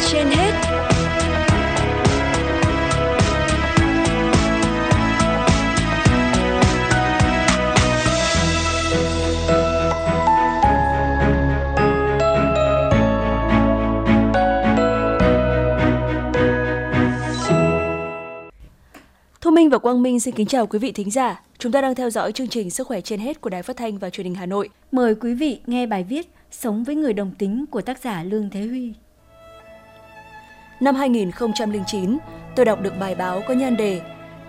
[0.00, 0.52] trên hết
[19.40, 21.40] Thu Minh và Quang Minh xin kính chào quý vị thính giả.
[21.58, 23.98] Chúng ta đang theo dõi chương trình Sức khỏe trên hết của Đài Phát thanh
[23.98, 24.68] và Truyền hình Hà Nội.
[24.92, 28.50] Mời quý vị nghe bài viết Sống với người đồng tính của tác giả Lương
[28.50, 28.92] Thế Huy.
[30.82, 32.18] Năm 2009,
[32.56, 34.00] tôi đọc được bài báo có nhan đề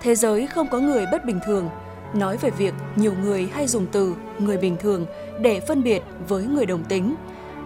[0.00, 1.68] Thế giới không có người bất bình thường,
[2.14, 5.06] nói về việc nhiều người hay dùng từ người bình thường
[5.40, 7.14] để phân biệt với người đồng tính.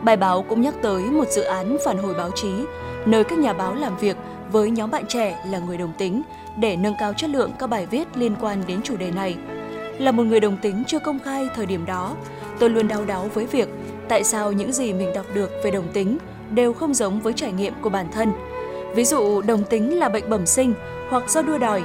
[0.02, 2.48] Bài báo cũng nhắc tới một dự án phản hồi báo chí,
[3.06, 4.16] nơi các nhà báo làm việc
[4.52, 6.22] với nhóm bạn trẻ là người đồng tính
[6.58, 9.36] để nâng cao chất lượng các bài viết liên quan đến chủ đề này.
[9.98, 12.14] Là một người đồng tính chưa công khai thời điểm đó,
[12.58, 13.68] tôi luôn đau đáu với việc
[14.08, 16.18] tại sao những gì mình đọc được về đồng tính
[16.50, 18.32] đều không giống với trải nghiệm của bản thân.
[18.94, 20.74] Ví dụ đồng tính là bệnh bẩm sinh
[21.10, 21.82] hoặc do đua đòi,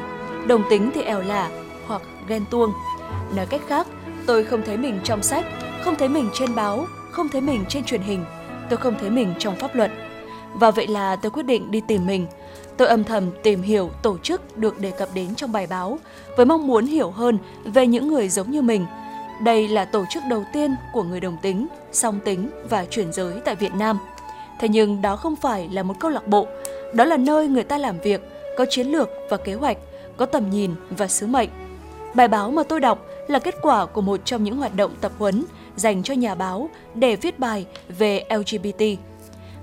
[0.47, 1.49] đồng tính thì ẻo lả
[1.87, 2.73] hoặc ghen tuông.
[3.35, 3.87] Nói cách khác,
[4.25, 5.45] tôi không thấy mình trong sách,
[5.83, 8.25] không thấy mình trên báo, không thấy mình trên truyền hình,
[8.69, 9.91] tôi không thấy mình trong pháp luật.
[10.53, 12.27] Và vậy là tôi quyết định đi tìm mình.
[12.77, 15.99] Tôi âm thầm tìm hiểu tổ chức được đề cập đến trong bài báo
[16.37, 18.85] với mong muốn hiểu hơn về những người giống như mình.
[19.43, 23.39] Đây là tổ chức đầu tiên của người đồng tính, song tính và chuyển giới
[23.45, 23.97] tại Việt Nam.
[24.59, 26.47] Thế nhưng đó không phải là một câu lạc bộ,
[26.93, 28.21] đó là nơi người ta làm việc,
[28.57, 29.77] có chiến lược và kế hoạch,
[30.17, 31.49] có tầm nhìn và sứ mệnh.
[32.13, 35.11] Bài báo mà tôi đọc là kết quả của một trong những hoạt động tập
[35.17, 37.65] huấn dành cho nhà báo để viết bài
[37.97, 38.83] về LGBT.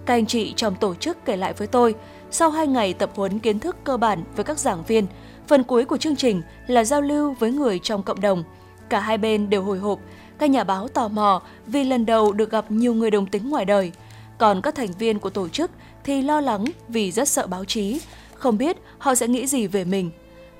[0.06, 1.94] Các anh chị trong tổ chức kể lại với tôi,
[2.30, 5.06] sau 2 ngày tập huấn kiến thức cơ bản với các giảng viên,
[5.46, 8.44] phần cuối của chương trình là giao lưu với người trong cộng đồng.
[8.88, 9.98] Cả hai bên đều hồi hộp,
[10.38, 13.64] các nhà báo tò mò vì lần đầu được gặp nhiều người đồng tính ngoài
[13.64, 13.92] đời.
[14.38, 15.70] Còn các thành viên của tổ chức
[16.04, 18.00] thì lo lắng vì rất sợ báo chí,
[18.34, 20.10] không biết họ sẽ nghĩ gì về mình.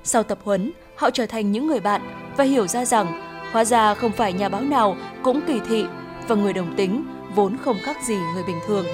[0.03, 3.93] Sau tập huấn, họ trở thành những người bạn và hiểu ra rằng hóa ra
[3.93, 5.85] không phải nhà báo nào cũng kỳ thị
[6.27, 8.85] và người đồng tính vốn không khác gì người bình thường.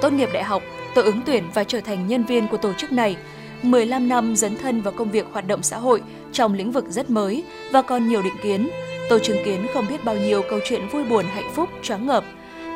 [0.00, 0.62] Tốt nghiệp đại học,
[0.94, 3.16] tôi ứng tuyển và trở thành nhân viên của tổ chức này.
[3.62, 6.02] 15 năm dấn thân vào công việc hoạt động xã hội
[6.32, 8.70] trong lĩnh vực rất mới và còn nhiều định kiến.
[9.08, 12.24] Tôi chứng kiến không biết bao nhiêu câu chuyện vui buồn hạnh phúc choáng ngợp.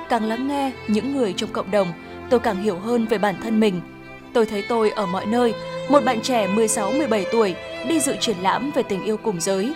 [0.09, 1.89] Càng lắng nghe những người trong cộng đồng,
[2.31, 3.81] tôi càng hiểu hơn về bản thân mình.
[4.33, 5.55] Tôi thấy tôi ở mọi nơi,
[5.89, 7.55] một bạn trẻ 16-17 tuổi
[7.89, 9.75] đi dự triển lãm về tình yêu cùng giới.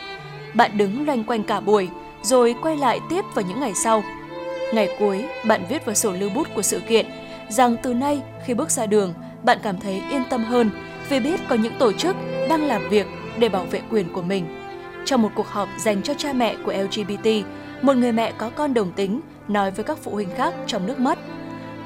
[0.55, 1.89] Bạn đứng loanh quanh cả buổi,
[2.23, 4.03] rồi quay lại tiếp vào những ngày sau.
[4.75, 7.07] Ngày cuối, bạn viết vào sổ lưu bút của sự kiện
[7.49, 10.71] rằng từ nay khi bước ra đường, bạn cảm thấy yên tâm hơn
[11.09, 12.17] vì biết có những tổ chức
[12.49, 13.07] đang làm việc
[13.39, 14.45] để bảo vệ quyền của mình.
[15.05, 17.29] Trong một cuộc họp dành cho cha mẹ của LGBT,
[17.83, 19.21] một người mẹ có con đồng tính
[19.53, 21.19] nói với các phụ huynh khác trong nước mắt.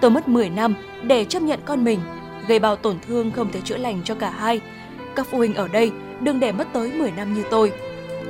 [0.00, 2.00] Tôi mất 10 năm để chấp nhận con mình,
[2.48, 4.60] gây bao tổn thương không thể chữa lành cho cả hai.
[5.16, 7.72] Các phụ huynh ở đây đừng để mất tới 10 năm như tôi.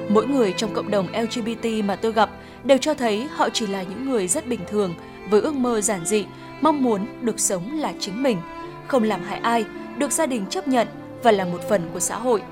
[0.08, 2.30] Mỗi người trong cộng đồng LGBT mà tôi gặp
[2.64, 4.94] đều cho thấy họ chỉ là những người rất bình thường,
[5.30, 6.24] với ước mơ giản dị,
[6.60, 8.38] mong muốn được sống là chính mình,
[8.86, 9.64] không làm hại ai,
[9.98, 10.88] được gia đình chấp nhận
[11.22, 12.42] và là một phần của xã hội.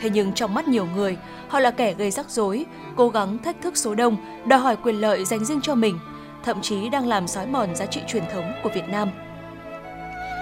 [0.00, 1.16] Thế nhưng trong mắt nhiều người,
[1.48, 2.66] họ là kẻ gây rắc rối,
[2.96, 4.16] cố gắng thách thức số đông,
[4.46, 5.98] đòi hỏi quyền lợi dành riêng cho mình,
[6.46, 9.10] thậm chí đang làm xói mòn giá trị truyền thống của Việt Nam.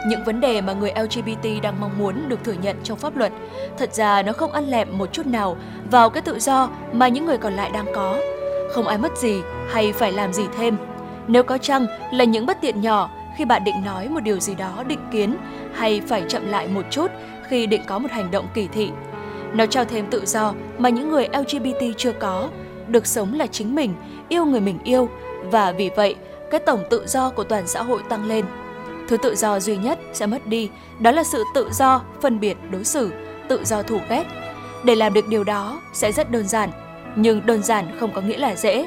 [0.07, 3.33] Những vấn đề mà người LGBT đang mong muốn được thừa nhận trong pháp luật,
[3.79, 5.57] thật ra nó không ăn lẹm một chút nào
[5.91, 8.19] vào cái tự do mà những người còn lại đang có.
[8.73, 10.77] Không ai mất gì hay phải làm gì thêm.
[11.27, 14.55] Nếu có chăng là những bất tiện nhỏ khi bạn định nói một điều gì
[14.55, 15.37] đó định kiến
[15.75, 17.11] hay phải chậm lại một chút
[17.49, 18.91] khi định có một hành động kỳ thị.
[19.53, 22.49] Nó trao thêm tự do mà những người LGBT chưa có,
[22.89, 23.95] được sống là chính mình,
[24.29, 25.09] yêu người mình yêu
[25.51, 26.17] và vì vậy
[26.51, 28.45] cái tổng tự do của toàn xã hội tăng lên.
[29.09, 32.57] Thứ tự do duy nhất sẽ mất đi, đó là sự tự do phân biệt
[32.71, 33.11] đối xử,
[33.49, 34.25] tự do thủ ghét.
[34.85, 36.71] Để làm được điều đó sẽ rất đơn giản,
[37.17, 38.87] nhưng đơn giản không có nghĩa là dễ.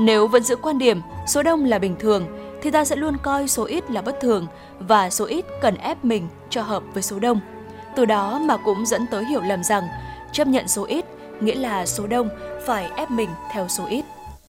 [0.00, 2.26] Nếu vẫn giữ quan điểm số đông là bình thường
[2.62, 4.46] thì ta sẽ luôn coi số ít là bất thường
[4.78, 7.40] và số ít cần ép mình cho hợp với số đông.
[7.96, 9.82] Từ đó mà cũng dẫn tới hiểu lầm rằng
[10.32, 11.04] chấp nhận số ít
[11.40, 12.28] nghĩa là số đông
[12.66, 14.04] phải ép mình theo số ít.